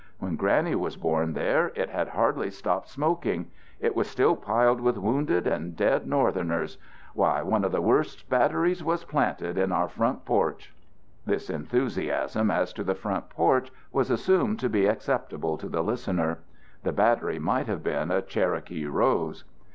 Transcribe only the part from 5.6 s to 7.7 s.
dead Northerners. Why, one